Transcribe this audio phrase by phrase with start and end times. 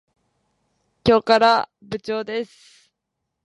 [1.05, 2.91] 今日から部長です。